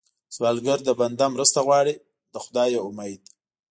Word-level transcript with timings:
سوالګر 0.35 0.79
له 0.87 0.93
بنده 0.99 1.25
مرسته 1.35 1.59
غواړي، 1.65 1.95
له 2.33 2.39
خدایه 2.45 2.79
امید 2.87 3.21